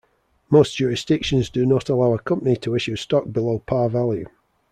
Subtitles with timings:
[0.49, 4.25] Most jurisdictions do not allow a company to issue stock below par value.